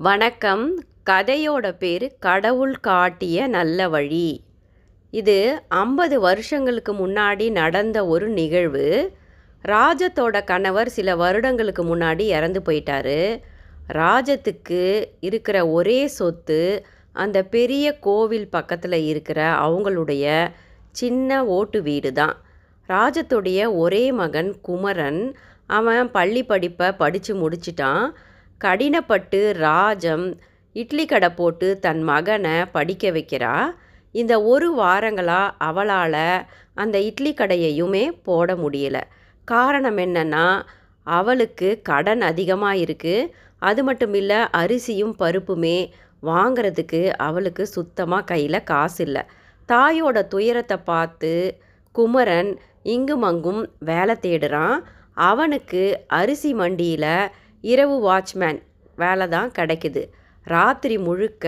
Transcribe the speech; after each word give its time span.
வணக்கம். 0.00 0.84
கதையோட 1.10 1.72
பேர் 1.78 2.16
கடவுள் 2.20 2.74
காட்டிய 2.80 3.46
நல்ல 3.46 3.88
வழி. 3.88 4.40
இது 5.10 5.62
ஐம்பது 5.68 6.20
வருஷங்களுக்கு 6.20 6.92
முன்னாடி 6.92 7.50
நடந்த 7.50 8.06
ஒரு 8.06 8.28
நிகழ்வு. 8.28 9.12
ராஜத்தோட 9.64 10.44
கணவர் 10.44 10.88
சில 10.88 11.16
வருடங்களுக்கு 11.16 11.84
முன்னாடி 11.84 12.20
இறந்து 12.20 12.62
போயிட்டாரு. 12.66 13.42
ராஜத்துக்கு 13.92 15.04
இருக்கிற 15.20 15.68
ஒரே 15.68 16.06
சொத்து 16.06 16.86
அந்த 17.12 17.42
பெரிய 17.42 17.98
கோவில் 17.98 18.48
பக்கத்தில் 18.48 19.04
இருக்கிற 19.04 19.50
அவங்களுடைய 19.50 20.48
சின்ன 20.90 21.44
ஓட்டு 21.44 21.82
வீடு 21.82 22.12
தான் 22.12 22.36
ராஜத்துடைய 22.88 23.76
ஒரே 23.76 24.12
மகன் 24.12 24.60
குமரன் 24.60 25.36
அவன் 25.66 26.10
பள்ளி 26.10 26.44
படிப்பை 26.44 26.92
படித்து 26.92 27.34
முடிச்சிட்டான். 27.34 28.14
கடினப்பட்டு 28.60 29.40
ராஜம் 29.66 30.26
இட்லி 30.76 31.04
கடை 31.06 31.30
போட்டு 31.30 31.68
தன் 31.84 32.02
மகனை 32.02 32.56
படிக்க 32.76 33.10
வைக்கிறா. 33.10 33.54
இந்த 34.14 34.34
ஒரு 34.52 34.68
வாரங்களாக 34.80 35.54
அவளால் 35.68 36.24
அந்த 36.82 36.96
இட்லி 37.00 37.32
கடையையுமே 37.34 38.04
போட 38.28 38.54
முடியல. 38.54 38.98
காரணம் 39.48 39.98
என்னன்னா 40.04 40.46
அவளுக்கு 41.06 41.68
கடன் 41.82 42.22
அதிகமாக 42.30 42.80
இருக்குது 42.84 43.30
அது 43.68 43.80
மட்டும் 43.84 44.14
இல்லை 44.14 44.40
அரிசியும் 44.60 45.14
பருப்புமே 45.18 45.78
வாங்கிறதுக்கு 46.22 47.00
அவளுக்கு 47.26 47.64
சுத்தமாக 47.66 48.28
கையில் 48.30 48.66
காசு 48.70 49.00
இல்லை. 49.04 49.22
தாயோட 49.68 50.18
துயரத்தை 50.34 50.78
பார்த்து 50.90 51.32
குமரன் 51.94 52.50
இங்கும் 52.94 53.24
அங்கும் 53.30 53.62
வேலை 53.90 54.14
தேடுறான். 54.26 54.76
அவனுக்கு 55.30 55.82
அரிசி 56.20 56.50
மண்டியில் 56.54 57.12
இரவு 57.60 57.96
வாட்ச்மேன் 58.08 58.62
வேலை 58.96 59.28
தான் 59.28 59.50
கிடைக்குது. 59.58 60.10
ராத்திரி 60.42 60.98
முழுக்க 60.98 61.46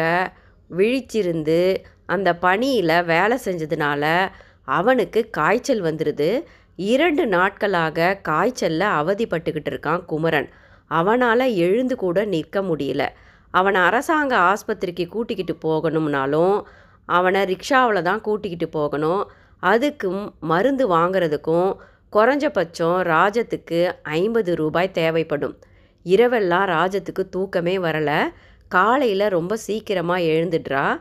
விழிச்சிருந்து 0.70 1.76
அந்த 2.06 2.36
பணியில் 2.36 3.04
வேலை 3.04 3.38
செஞ்சதுனால 3.44 4.30
அவனுக்கு 4.64 5.30
காய்ச்சல் 5.30 5.82
வந்துடுது 5.82 6.44
இரண்டு 6.74 7.26
நாட்களாக 7.26 8.14
காய்ச்சலில் 8.22 8.86
அவதிப்பட்டுக்கிட்டு 9.00 9.70
இருக்கான் 9.72 10.04
குமரன். 10.04 10.48
அவனால் 10.86 11.54
எழுந்து 11.54 11.96
கூட 11.96 12.24
நிற்க 12.24 12.62
முடியல. 12.62 13.08
அவனை 13.50 13.80
அரசாங்க 13.80 14.36
ஆஸ்பத்திரிக்கு 14.36 15.06
கூட்டிக்கிட்டு 15.06 15.54
போகணும்னாலும் 15.64 16.62
அவனை 17.04 17.44
ரிக்ஷாவில் 17.44 18.02
தான் 18.02 18.20
கூட்டிக்கிட்டு 18.20 18.68
போகணும். 18.68 19.30
அதுக்கும் 19.62 20.32
மருந்து 20.40 20.96
வாங்கிறதுக்கும் 20.96 21.70
குறைஞ்சபட்சம் 22.12 22.98
ராஜத்துக்கு 23.12 23.92
ஐம்பது 24.02 24.54
ரூபாய் 24.54 24.90
தேவைப்படும். 24.90 25.56
இரவெல்லாம் 26.04 26.66
ராஜத்துக்கு 26.66 27.28
தூக்கமே 27.28 27.78
வரலை. 27.78 28.20
காலையில் 28.68 29.28
ரொம்ப 29.28 29.56
சீக்கிரமாக 29.56 30.20
எழுந்துடுறா. 30.20 31.00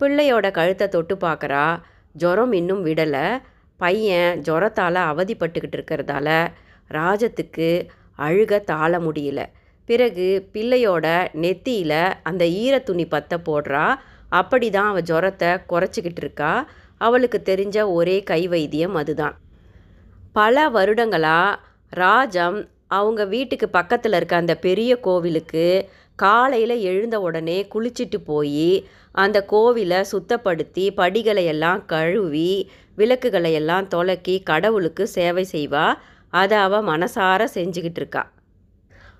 பிள்ளையோட 0.00 0.50
கழுத்தை 0.50 0.88
தொட்டு 0.88 1.14
பார்க்குறா 1.14 1.80
ஜுரம் 2.12 2.52
இன்னும் 2.52 2.86
விடலை. 2.86 3.40
பையன் 3.76 4.40
ஜுரத்தால் 4.40 4.98
அவதிப்பட்டுக்கிட்டு 5.10 5.76
இருக்கிறதால 5.76 6.46
ராஜத்துக்கு 6.90 7.88
அழுக 8.18 8.60
தாழ 8.60 8.98
முடியல. 8.98 9.46
பிறகு 9.84 10.48
பிள்ளையோட 10.52 11.28
நெத்தியில் 11.32 12.14
அந்த 12.22 12.44
ஈரத்துணி 12.44 13.08
பற்ற 13.08 13.36
போடுறா. 13.36 13.94
அப்படி 14.28 14.70
தான் 14.70 14.88
அவள் 14.88 15.02
ஜுரத்தை 15.02 15.60
குறைச்சிக்கிட்டு 15.68 16.16
இருக்கா. 16.16 16.66
அவளுக்கு 16.98 17.42
தெரிஞ்ச 17.44 17.92
ஒரே 17.92 18.22
கை 18.22 18.48
வைத்தியம் 18.48 18.94
அதுதான். 18.94 19.38
பல 20.32 20.68
வருடங்களாக 20.68 21.58
ராஜம் 21.90 22.68
அவங்க 22.90 23.24
வீட்டுக்கு 23.24 23.66
பக்கத்தில் 23.68 24.12
இருக்க 24.12 24.34
அந்த 24.36 24.54
பெரிய 24.66 24.92
கோவிலுக்கு 25.00 25.66
காலையில் 26.16 26.76
எழுந்த 26.90 27.16
உடனே 27.20 27.58
குளிச்சுட்டு 27.74 28.18
போய் 28.24 28.88
அந்த 29.12 29.38
கோவிலை 29.52 30.00
சுத்தப்படுத்தி 30.12 30.84
படிகளை 30.94 31.44
எல்லாம் 31.44 31.80
கழுவி 31.86 32.50
விளக்குகளை 32.96 33.52
எல்லாம் 33.52 33.86
தொலக்கி 33.94 34.34
கடவுளுக்கு 34.42 35.04
சேவை 35.06 35.44
செய்வா. 35.52 35.86
அதை 36.28 36.58
அவள் 36.58 36.84
மனசார 36.84 37.42
செஞ்சுக்கிட்டு 37.54 38.00
இருக்கா. 38.02 38.22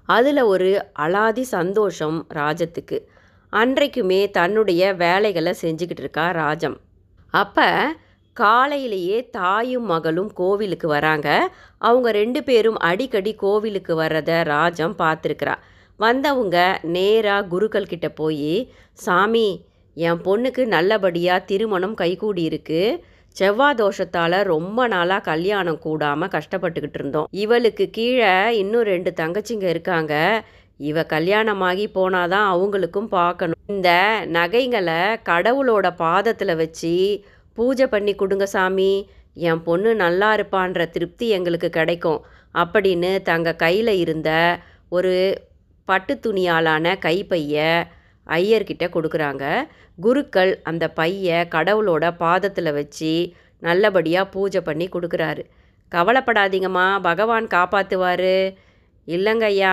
அதில் 0.04 0.42
ஒரு 0.52 0.70
அலாதி 0.98 1.44
சந்தோஷம் 1.56 2.18
ராஜத்துக்கு. 2.34 2.98
அன்றைக்குமே 3.52 4.20
தன்னுடைய 4.30 4.94
வேலைகளை 4.94 5.52
செஞ்சுக்கிட்டு 5.62 6.04
இருக்கா 6.04 6.30
ராஜம். 6.30 6.76
அப்போ 7.34 7.68
காலையிலேயே 8.42 9.18
தாயும் 9.30 9.86
மகளும் 9.92 10.30
கோவிலுக்கு 10.32 10.88
வராங்க. 10.88 11.28
அவங்க 11.80 12.08
ரெண்டு 12.20 12.40
பேரும் 12.48 12.78
அடிக்கடி 12.90 13.32
கோவிலுக்கு 13.34 13.92
வர்றத 14.00 14.30
ராஜம் 14.44 14.94
பார்த்துருக்குறா. 15.02 15.56
வந்தவங்க 16.00 16.56
நேராக 16.96 17.48
குருக்கள் 17.48 17.90
கிட்ட 17.92 18.08
போய் 18.20 18.52
சாமி 19.04 19.48
என் 19.96 20.20
பொண்ணுக்கு 20.26 20.62
நல்லபடியாக 20.66 21.46
திருமணம் 21.50 21.94
கைகூடி 21.94 22.42
இருக்கு. 22.42 22.82
செவ்வாய் 23.36 23.78
தோஷத்தால் 23.78 24.36
ரொம்ப 24.52 24.86
நாளாக 24.86 25.26
கல்யாணம் 25.30 25.78
கூடாமல் 25.78 26.32
கஷ்டப்பட்டுக்கிட்டு 26.34 26.98
இருந்தோம். 26.98 27.28
இவளுக்கு 27.42 27.84
கீழே 27.90 28.32
இன்னும் 28.58 28.88
ரெண்டு 28.92 29.10
தங்கச்சிங்க 29.20 29.66
இருக்காங்க. 29.74 30.14
இவ 30.90 31.02
கல்யாணமாகி 31.12 31.86
போனாதான் 31.94 32.46
அவங்களுக்கும் 32.52 33.10
பார்க்கணும். 33.18 33.60
இந்த 33.66 33.90
நகைங்களை 34.36 35.00
கடவுளோட 35.30 35.86
பாதத்தில் 35.96 36.60
வச்சு 36.62 36.94
பூஜை 37.58 37.86
பண்ணி 37.94 38.12
கொடுங்க 38.14 38.46
சாமி. 38.54 38.92
என் 39.48 39.62
பொண்ணு 39.66 39.90
நல்லா 40.04 40.28
இருப்பான்ற 40.36 40.86
திருப்தி 40.94 41.26
எங்களுக்கு 41.36 41.68
கிடைக்கும். 41.78 42.20
அப்படின்னு 42.60 43.10
தங்க 43.28 43.48
கையில் 43.64 43.92
இருந்த 44.04 44.30
ஒரு 44.96 45.14
பட்டு 45.88 46.14
துணியாலான 46.24 46.94
கைப்பைய 47.06 47.64
ஐயர்கிட்ட 48.26 48.84
கொடுக்குறாங்க. 48.94 49.44
குருக்கள் 50.04 50.52
அந்த 50.70 50.84
பைய 50.98 51.46
கடவுளோட 51.54 52.04
பாதத்தில் 52.24 52.76
வச்சு 52.78 53.12
நல்லபடியாக 53.66 54.32
பூஜை 54.34 54.60
பண்ணி 54.68 54.86
கொடுக்குறாரு. 54.94 55.42
கவலைப்படாதீங்கம்மா 55.92 56.86
பகவான் 57.08 57.46
காப்பாற்றுவார் 57.56 58.30
இல்லைங்க 59.14 59.46
ஐயா 59.54 59.72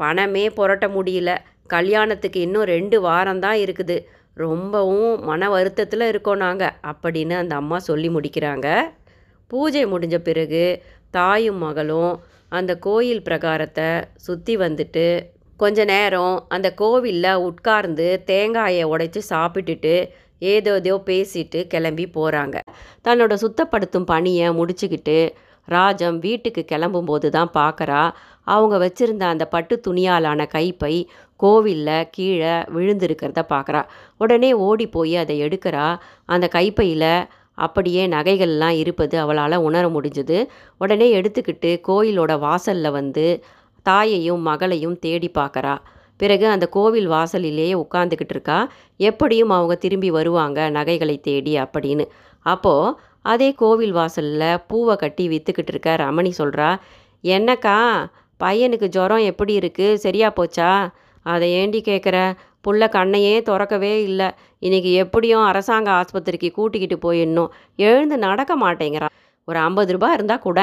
பணமே 0.00 0.44
புரட்ட 0.58 0.86
முடியல. 0.96 1.30
கல்யாணத்துக்கு 1.74 2.38
இன்னும் 2.46 2.70
ரெண்டு 2.74 2.96
வாரம் 3.00 3.42
தான் 3.44 3.58
இருக்குது. 3.64 3.96
ரொம்பவும் 4.36 5.20
மன 5.20 5.48
வருத்தத்தில் 5.50 6.08
இருக்கோம் 6.08 6.36
நாங்கள் 6.36 6.76
அப்படின்னு 6.82 7.32
அந்த 7.32 7.54
அம்மா 7.54 7.78
சொல்லி 7.78 8.08
முடிக்கிறாங்க. 8.08 8.68
பூஜை 9.46 9.86
முடிஞ்ச 9.86 10.18
பிறகு 10.18 10.82
தாயும் 11.10 11.58
மகளும் 11.58 12.12
அந்த 12.48 12.78
கோயில் 12.78 13.22
பிரகாரத்தை 13.22 14.04
சுற்றி 14.16 14.56
வந்துட்டு 14.56 15.06
கொஞ்ச 15.56 15.84
நேரம் 15.84 16.46
அந்த 16.48 16.74
கோவிலில் 16.74 17.34
உட்கார்ந்து 17.34 18.22
தேங்காயை 18.26 18.84
உடைச்சி 18.84 19.20
சாப்பிட்டுட்டு 19.30 19.94
ஏதோதோ 20.38 21.02
பேசிட்டு 21.06 21.66
கிளம்பி 21.66 22.06
போகிறாங்க 22.14 22.58
தன்னோட 23.04 23.36
சுத்தப்படுத்தும் 23.44 24.04
பணியை 24.04 24.50
முடிச்சுக்கிட்டு 24.50 25.18
ராஜம் 25.64 26.18
வீட்டுக்கு 26.18 26.64
கிளம்பும்போது 26.72 27.28
தான் 27.28 27.50
பார்க்குறா. 27.54 28.12
அவங்க 28.44 28.76
வச்சுருந்த 28.86 29.20
அந்த 29.20 29.44
பட்டு 29.46 29.80
துணியாலான 29.88 30.46
கைப்பை 30.54 31.06
கோவிலில் 31.36 32.08
கீழே 32.10 32.54
விழுந்திருக்கிறத 32.74 33.42
பார்க்குறா. 33.48 33.84
உடனே 34.18 34.52
ஓடி 34.52 34.86
போய் 34.86 35.16
அதை 35.16 35.42
எடுக்கிறா. 35.42 35.98
அந்த 36.24 36.48
கைப்பையில் 36.48 37.26
அப்படியே 37.54 38.06
நகைகள்லாம் 38.06 38.76
இருப்பது 38.76 39.18
அவளால் 39.18 39.56
உணர 39.56 39.88
முடிஞ்சுது. 39.88 40.46
உடனே 40.78 41.20
எடுத்துக்கிட்டு 41.20 41.70
கோயிலோட 41.88 42.38
வாசலில் 42.38 42.90
வந்து 42.90 43.44
தாயையும் 43.82 44.40
மகளையும் 44.40 44.98
தேடி 44.98 45.30
பார்க்குறா. 45.34 45.74
பிறகு 46.16 46.46
அந்த 46.46 46.66
கோவில் 46.66 47.08
வாசலிலேயே 47.08 47.74
உட்காந்துக்கிட்டு 47.74 48.28
இருக்கா. 48.28 48.68
எப்படியும் 48.96 49.50
அவங்க 49.50 49.74
திரும்பி 49.74 50.10
வருவாங்க 50.10 50.70
நகைகளை 50.70 51.20
தேடி 51.20 51.56
அப்படின்னு. 51.56 52.06
அப்போது 52.46 52.94
அதே 53.24 53.48
கோவில் 53.52 53.92
வாசலில் 53.92 54.62
பூவை 54.66 54.96
கட்டி 54.96 55.24
விற்றுக்கிட்டு 55.28 55.72
இருக்க 55.74 55.90
ரமணி 55.96 56.32
சொல்கிறா 56.38 56.68
என்னக்கா 57.24 57.76
பையனுக்கு 58.40 58.86
ஜுரம் 58.88 59.24
எப்படி 59.30 59.58
இருக்குது 59.58 60.00
சரியா 60.04 60.28
போச்சா? 60.30 60.70
அதை 61.26 61.52
ஏண்டி 61.52 61.80
கேட்குற 61.80 62.16
புள்ள 62.64 62.82
கண்ணையே 62.88 63.42
திறக்கவே 63.42 64.02
இல்லை. 64.02 64.28
இன்றைக்கி 64.60 64.90
எப்படியும் 64.94 65.44
அரசாங்க 65.44 65.88
ஆஸ்பத்திரிக்கு 65.90 66.50
கூட்டிக்கிட்டு 66.50 66.96
போயிடணும். 67.04 67.50
எழுந்து 67.76 68.18
நடக்க 68.18 68.52
மாட்டேங்கிறா. 68.58 69.08
ஒரு 69.44 69.58
ஐம்பது 69.58 69.92
ரூபா 69.92 70.12
இருந்தால் 70.12 70.38
கூட. 70.38 70.60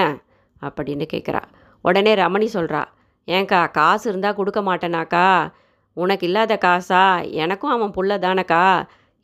அப்படின்னு 0.62 1.06
கேட்குறா 1.14 1.42
உடனே 1.82 2.14
ரமணி 2.14 2.48
சொல்கிறா 2.54 2.82
ஏங்க்கா 3.28 3.72
காசு 3.72 4.06
இருந்தால் 4.10 4.36
கொடுக்க 4.36 4.60
மாட்டேனாக்கா. 4.62 5.26
உனக்கு 5.98 6.26
இல்லாத 6.26 6.58
காசா? 6.66 7.32
எனக்கும் 7.44 7.72
அவன் 7.72 7.96
புள்ள 7.98 8.14
தானக்கா. 8.20 8.64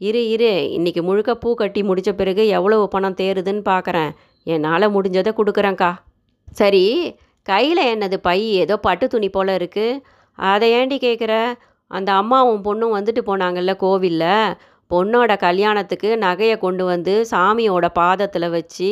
இரு 0.02 0.22
இரு. 0.30 0.52
இன்றைக்கி 0.78 1.02
முழுக்க 1.02 1.32
பூ 1.36 1.50
கட்டி 1.54 1.82
முடித்த 1.84 2.12
பிறகு 2.14 2.44
எவ்வளவு 2.48 2.86
பணம் 2.88 3.16
தேருதுன்னு 3.16 3.62
பார்க்குறேன் 3.70 4.12
என்னால் 4.48 4.94
முடிஞ்சதை 4.96 5.32
கொடுக்குறேங்க்கா 5.38 5.92
சரி 6.60 6.84
கையில் 7.48 7.82
என்னது 7.94 8.18
பை? 8.18 8.40
ஏதோ 8.64 8.76
பட்டு 8.78 9.08
துணி 9.08 9.30
போல் 9.30 9.52
இருக்குது 9.60 10.02
அதை 10.40 10.68
ஏண்டி 10.72 10.98
கேட்குற 10.98 11.34
அந்த 11.92 12.10
அம்மாவும் 12.14 12.64
பொண்ணும் 12.64 12.96
வந்துட்டு 12.98 13.22
போனாங்கல்ல 13.26 13.74
கோவிலில். 13.76 14.56
பொண்ணோட 14.92 15.32
கல்யாணத்துக்கு 15.38 16.10
நகையை 16.26 16.58
கொண்டு 16.58 16.84
வந்து 16.86 17.14
சாமியோட 17.32 17.86
பாதத்தில் 18.00 18.50
வச்சு 18.50 18.90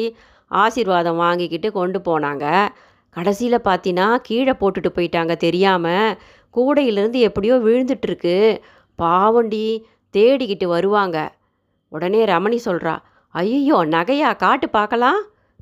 ஆசீர்வாதம் 0.51 1.21
வாங்கிக்கிட்டு 1.25 1.71
கொண்டு 1.71 1.99
போனாங்க. 1.99 2.45
கடைசியில் 3.15 3.65
பார்த்தினா 3.67 4.05
கீழே 4.27 4.53
போட்டுட்டு 4.61 4.89
போயிட்டாங்க 4.95 5.33
தெரியாமல் 5.45 6.15
கூடையிலேருந்து 6.55 7.19
எப்படியோ 7.27 7.55
விழுந்துட்டுருக்கு 7.65 8.37
பாவண்டி 8.99 9.65
தேடிக்கிட்டு 10.15 10.65
வருவாங்க. 10.65 11.17
உடனே 11.89 12.21
ரமணி 12.25 12.59
சொல்கிறா 12.65 12.95
ஐயோ 13.35 13.77
நகையா? 13.95 14.29
காட்டு 14.35 14.69
பார்க்கலாம்? 14.69 15.21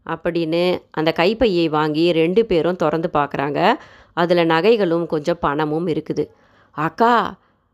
அப்படின்னு 0.09 0.63
அந்த 0.91 1.09
கைப்பையை 1.11 1.65
வாங்கி 1.69 2.11
ரெண்டு 2.11 2.41
பேரும் 2.45 2.75
திறந்து 2.75 3.09
பார்க்குறாங்க. 3.13 3.59
அதில் 4.13 4.43
நகைகளும் 4.45 5.05
கொஞ்சம் 5.05 5.41
பணமும் 5.45 5.87
இருக்குது. 5.87 6.23
அக்கா 6.77 7.13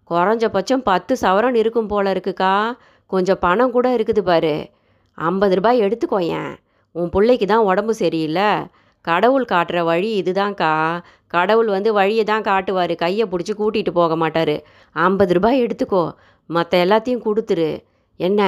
குறைஞ்சபட்சம் 0.10 0.84
பத்து 0.84 1.14
சவரன் 1.22 1.58
இருக்கும் 1.62 1.88
போல 1.88 2.14
இருக்குக்கா. 2.14 2.54
கொஞ்சம் 3.12 3.40
பணம் 3.40 3.72
கூட 3.72 3.88
இருக்குது 3.96 4.22
பாரு. 4.22 4.56
ஐம்பது 5.18 5.56
ரூபாய் 5.56 5.82
எடுத்துக்கோயேன் 5.82 6.52
உன் 6.96 7.10
பிள்ளைக்கு 7.10 7.46
தான் 7.46 7.68
உடம்பு 7.70 7.94
சரியில்லை. 7.94 8.50
கடவுள் 9.02 9.46
காட்டுற 9.52 9.84
வழி 9.84 10.10
இதுதான்க்கா. 10.22 10.72
கடவுள் 11.28 11.66
வந்து 11.66 11.94
வழியை 11.94 12.24
தான் 12.24 12.42
காட்டுவார். 12.42 12.94
கையை 12.96 13.26
பிடிச்சி 13.32 13.54
கூட்டிகிட்டு 13.58 13.92
போக 13.92 14.16
மாட்டார். 14.16 14.56
ஐம்பது 14.96 15.34
ரூபாய் 15.34 15.62
எடுத்துக்கோ. 15.64 16.04
மற்ற 16.48 16.86
எல்லாத்தையும் 16.86 17.26
கொடுத்துரு. 17.26 17.84
என்ன? 18.20 18.42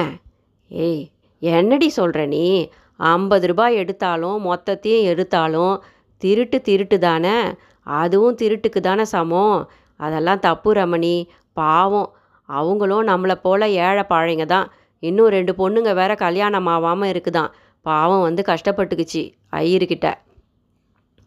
ஏய் 0.68 1.10
என்னடி 1.38 1.88
சொல்கிற 1.88 2.26
நீ? 2.26 2.68
ஐம்பது 2.96 3.46
ரூபாய் 3.46 3.74
எடுத்தாலும் 3.74 4.44
மொத்தத்தையும் 4.44 5.02
எடுத்தாலும் 5.02 5.82
திருட்டு 6.16 6.60
திருட்டு 6.60 6.98
தானே? 6.98 7.36
அதுவும் 7.82 8.36
திருட்டுக்கு 8.36 8.80
தானே 8.80 9.04
சமம். 9.04 9.70
அதெல்லாம் 9.96 10.38
தப்பு 10.38 10.72
ரமணி. 10.72 11.26
பாவம். 11.52 12.10
அவங்களும் 12.48 13.06
நம்மளை 13.06 13.34
போல் 13.34 13.60
ஏழை 13.60 14.04
பாழைங்க 14.08 14.46
தான். 14.46 14.72
இன்னும் 14.98 15.28
ரெண்டு 15.28 15.52
பொண்ணுங்க 15.52 15.94
வேற 15.94 16.14
கல்யாணம் 16.14 16.66
ஆகாமல் 16.66 17.12
இருக்குதான். 17.12 17.50
பாவம் 17.80 18.20
வந்து 18.20 18.42
கஷ்டப்பட்டுக்குச்சு 18.46 19.22
ஐயருக்கிட்ட. 19.52 20.14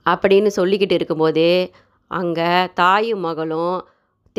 அப்படின்னு 0.06 0.50
சொல்லிக்கிட்டு 0.56 0.92
இருக்கும்போதே 0.92 1.72
அங்கே 2.08 2.70
தாயும் 2.74 3.20
மகளும் 3.20 3.88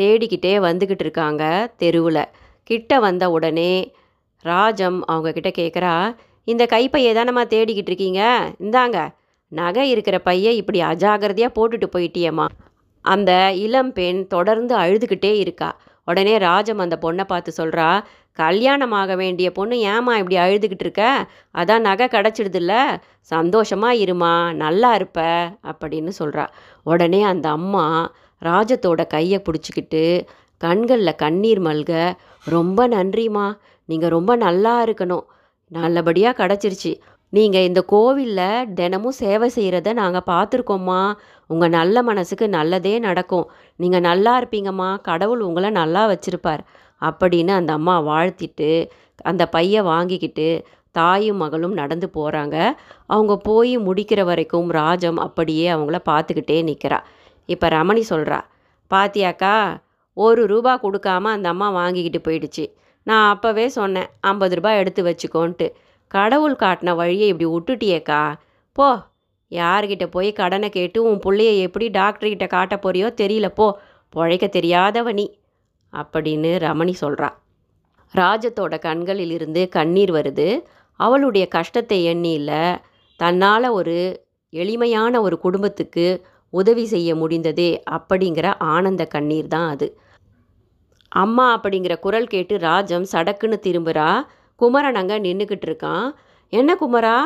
தேடிக்கிட்டே 0.01 0.53
வந்துக்கிட்டு 0.67 1.05
இருக்காங்க 1.05 1.43
தெருவில். 1.77 2.23
கிட்ட 2.63 2.99
வந்த 2.99 3.29
உடனே 3.29 3.71
ராஜம் 4.45 4.99
அவங்க 5.05 5.31
கிட்ட 5.31 5.49
கேட்குறா 5.57 5.93
இந்த 6.43 6.65
கைப்பையை 6.65 7.11
தானம்மா 7.15 7.43
தேடிக்கிட்டு 7.53 7.91
இருக்கீங்க 7.91 8.21
இந்தாங்க 8.59 8.97
நகை 9.51 9.89
இருக்கிற 9.89 10.19
பையை 10.19 10.55
இப்படி 10.55 10.79
அஜாகிரதையாக 10.81 11.55
போட்டுட்டு 11.57 11.87
போயிட்டியம்மா. 11.95 12.45
அந்த 13.05 13.31
இளம் 13.55 13.91
பெண் 13.93 14.27
தொடர்ந்து 14.27 14.73
அழுதுகிட்டே 14.75 15.31
இருக்கா. 15.37 15.69
உடனே 16.07 16.37
ராஜம் 16.37 16.77
அந்த 16.77 16.95
பொண்ணை 17.01 17.23
பார்த்து 17.23 17.51
சொல்கிறா 17.57 17.87
கல்யாணமாக 18.39 19.15
வேண்டிய 19.15 19.47
பொண்ணு 19.51 19.75
ஏம்மா 19.79 20.13
இப்படி 20.17 20.37
அழுதுகிட்டு 20.37 20.85
இருக்க 20.87 21.03
அதான் 21.55 21.81
நகை 21.81 22.07
கிடச்சிடுதுல்ல 22.07 22.73
சந்தோஷமாக 23.31 23.95
இருமா 23.95 24.33
நல்லா 24.53 24.93
இருப்ப 24.93 25.19
அப்படின்னு 25.63 26.11
சொல்கிறா 26.19 26.45
உடனே 26.83 27.21
அந்த 27.23 27.49
அம்மா 27.49 27.85
ராஜத்தோட 28.41 29.07
கையை 29.07 29.41
பிடிச்சிக்கிட்டு 29.41 30.25
கண்களில் 30.57 31.15
கண்ணீர் 31.15 31.61
மல்க 31.61 32.13
ரொம்ப 32.43 32.87
நன்றிம்மா. 32.87 33.57
நீங்கள் 33.85 34.09
ரொம்ப 34.09 34.35
நல்லா 34.35 34.83
இருக்கணும். 34.83 35.25
நல்லபடியாக 35.67 36.47
கிடச்சிருச்சு. 36.47 36.93
நீங்கள் 37.29 37.63
இந்த 37.63 37.81
கோவிலில் 37.81 38.73
தினமும் 38.73 39.11
சேவை 39.11 39.51
செய்கிறத 39.55 39.93
நாங்கள் 39.93 40.27
பார்த்துருக்கோம்மா. 40.31 41.13
உங்கள் 41.47 41.69
நல்ல 41.69 42.03
மனசுக்கு 42.03 42.49
நல்லதே 42.49 42.99
நடக்கும். 42.99 43.49
நீங்கள் 43.75 44.01
நல்லா 44.01 44.41
இருப்பீங்கம்மா. 44.41 45.01
கடவுள் 45.01 45.39
உங்களை 45.39 45.69
நல்லா 45.69 46.03
வச்சுருப்பார். 46.07 46.63
அப்படின்னு 47.01 47.49
அந்த 47.49 47.73
அம்மா 47.73 48.01
வாழ்த்திட்டு 48.01 48.89
அந்த 49.21 49.47
பையை 49.47 49.81
வாங்கிக்கிட்டு 49.81 50.65
தாயும் 50.91 51.37
மகளும் 51.37 51.73
நடந்து 51.73 52.09
போகிறாங்க 52.13 52.73
அவங்க 53.05 53.37
போய் 53.37 53.77
முடிக்கிற 53.77 54.23
வரைக்கும் 54.23 54.69
ராஜம் 54.69 55.17
அப்படியே 55.17 55.73
அவங்கள 55.73 55.97
பார்த்துக்கிட்டே 56.05 56.63
நிற்கிறா 56.63 57.03
இப்போ 57.45 57.67
ரமணி 57.67 58.03
சொல்கிறா 58.09 58.39
பாத்தியாக்கா 58.91 59.55
ஒரு 60.17 60.41
ரூபா 60.47 60.73
கொடுக்காம 60.83 61.31
அந்த 61.35 61.47
அம்மா 61.49 61.67
வாங்கிக்கிட்டு 61.69 62.19
போயிடுச்சு. 62.27 62.65
நான் 63.07 63.25
அப்போவே 63.33 63.65
சொன்னேன் 63.77 64.09
ஐம்பது 64.21 64.55
ரூபாய் 64.55 64.77
எடுத்து 64.77 65.01
வச்சுக்கோன்ட்டு. 65.03 65.67
கடவுள் 66.11 66.55
காட்டின 66.55 66.95
வழியை 66.95 67.27
இப்படி 67.33 67.47
விட்டுட்டியேக்கா. 67.53 68.21
போ 68.75 68.87
யார்கிட்ட 69.51 70.05
போய் 70.05 70.29
கடனை 70.33 70.69
கேட்டு 70.69 70.99
உன் 71.03 71.19
பிள்ளைய 71.25 71.51
எப்படி 71.67 71.87
டாக்டர்கிட்ட 71.89 72.47
காட்ட 72.47 72.75
போறியோ 72.75 73.09
தெரியல 73.21 73.47
போ. 73.49 73.67
பொழைக்க 74.13 74.45
தெரியாதவ 74.57 75.11
நீ 75.13 75.25
அப்படின்னு 75.93 76.51
ரமணி 76.65 76.93
சொல்கிறா 77.01 77.29
ராஜத்தோட 78.13 78.75
கண்களிலிருந்து 78.79 79.61
கண்ணீர் 79.69 80.11
வருது. 80.11 80.47
அவளுடைய 80.99 81.45
கஷ்டத்தை 81.47 81.97
எண்ணியில் 82.03 82.79
தன்னால் 83.19 83.67
ஒரு 83.69 83.95
எளிமையான 84.53 85.21
ஒரு 85.21 85.35
குடும்பத்துக்கு 85.39 86.05
உதவி 86.59 86.85
செய்ய 86.93 87.09
முடிந்ததே 87.15 87.69
அப்படிங்கிற 87.97 88.47
ஆனந்த 88.73 89.03
கண்ணீர் 89.05 89.53
தான் 89.55 89.69
அது. 89.69 89.87
அம்மா 91.11 91.45
அப்படிங்கிற 91.55 91.93
குரல் 92.05 92.31
கேட்டு 92.33 92.55
ராஜம் 92.57 93.05
சடக்குன்னு 93.11 93.57
திரும்புகிறா 93.67 94.09
குமரன் 94.61 94.99
அங்கே 95.01 95.17
நின்றுக்கிட்டு 95.25 95.67
இருக்கான். 95.69 96.05
என்ன 96.53 96.71
குமரா? 96.81 97.17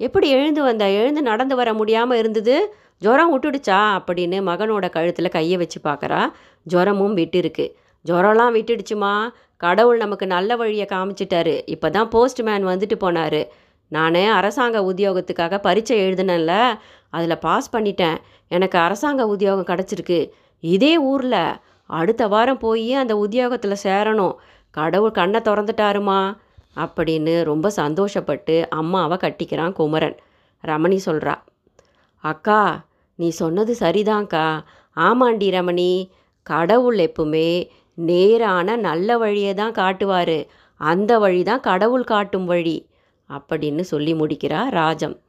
எப்படி 0.00 0.26
எழுந்து 0.38 0.62
வந்த? 0.62 0.84
எழுந்து 1.00 1.22
நடந்து 1.30 1.54
வர 1.60 1.70
முடியாமல் 1.74 2.18
இருந்தது? 2.18 2.56
ஜுரம் 3.02 3.32
விட்டுடுச்சா? 3.32 3.80
அப்படின்னு 3.98 4.38
மகனோட 4.50 4.86
கழுத்தில் 4.96 5.34
கையை 5.36 5.56
வச்சு 5.62 5.78
பார்க்குறா 5.84 6.20
ஜுரமும் 6.66 7.16
விட்டுருக்கு. 7.20 7.66
ஜுரம்லாம் 8.04 8.56
விட்டுடுச்சுமா? 8.58 9.14
கடவுள் 9.60 10.02
நமக்கு 10.04 10.26
நல்ல 10.34 10.56
வழியை 10.56 10.86
காமிச்சிட்டாரு. 10.90 11.54
இப்போ 11.74 11.88
தான் 11.90 12.10
போஸ்ட்மேன் 12.14 12.66
வந்துட்டு 12.66 12.96
போனார். 13.04 13.40
நான் 13.88 14.14
அரசாங்க 14.14 14.80
உத்தியோகத்துக்காக 14.80 15.58
பரீட்சை 15.58 16.00
எழுதினேன்ல 16.00 16.78
அதில் 17.10 17.38
பாஸ் 17.38 17.76
பண்ணிட்டேன். 17.76 18.16
எனக்கு 18.48 18.78
அரசாங்க 18.78 19.26
உத்தியோகம் 19.26 19.76
கிடச்சிருக்கு. 19.76 20.30
இதே 20.60 20.98
ஊரில் 20.98 21.56
அடுத்த 21.86 22.28
வாரம் 22.28 22.58
போய் 22.58 22.92
அந்த 22.92 23.16
உத்தியோகத்தில் 23.16 23.82
சேரணும். 23.82 24.34
கடவுள் 24.70 25.10
கண்ணை 25.10 25.40
திறந்துட்டாருமா? 25.40 26.36
அப்படின்னு 26.76 27.42
ரொம்ப 27.42 27.72
சந்தோஷப்பட்டு 27.76 28.68
அம்மாவை 28.68 29.18
கட்டிக்கிறான் 29.20 29.72
குமரன். 29.72 30.16
ரமணி 30.64 30.98
சொல்கிறா 31.06 31.34
அக்கா 32.16 32.84
நீ 33.14 33.28
சொன்னது 33.28 33.76
சரிதான்க்கா. 33.80 34.64
ஆமாண்டி 34.96 35.50
ரமணி 35.50 36.10
கடவுள் 36.42 36.96
எப்பவுமே 36.96 37.68
நேரான 37.94 38.76
நல்ல 38.76 39.18
வழியை 39.18 39.54
தான் 39.54 39.72
காட்டுவார். 39.72 40.46
அந்த 40.76 41.18
வழி 41.18 41.42
தான் 41.42 41.60
கடவுள் 41.60 42.04
காட்டும் 42.04 42.44
வழி. 42.44 42.86
அப்படின்னு 43.28 43.80
சொல்லி 43.80 44.14
முடிக்கிறா 44.14 44.70
ராஜம். 44.70 45.20